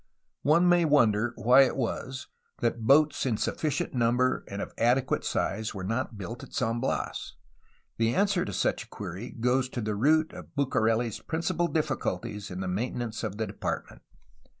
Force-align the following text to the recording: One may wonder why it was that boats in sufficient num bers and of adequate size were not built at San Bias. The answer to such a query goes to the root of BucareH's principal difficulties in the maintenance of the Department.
One 0.41 0.67
may 0.67 0.83
wonder 0.83 1.31
why 1.35 1.61
it 1.61 1.77
was 1.77 2.25
that 2.59 2.87
boats 2.87 3.23
in 3.27 3.37
sufficient 3.37 3.93
num 3.93 4.17
bers 4.17 4.43
and 4.47 4.59
of 4.59 4.73
adequate 4.79 5.23
size 5.23 5.75
were 5.75 5.83
not 5.83 6.17
built 6.17 6.41
at 6.43 6.55
San 6.55 6.79
Bias. 6.79 7.35
The 7.97 8.15
answer 8.15 8.43
to 8.43 8.51
such 8.51 8.85
a 8.85 8.89
query 8.89 9.29
goes 9.29 9.69
to 9.69 9.79
the 9.79 9.93
root 9.93 10.33
of 10.33 10.55
BucareH's 10.55 11.19
principal 11.19 11.67
difficulties 11.67 12.49
in 12.49 12.61
the 12.61 12.67
maintenance 12.67 13.23
of 13.23 13.37
the 13.37 13.45
Department. 13.45 14.01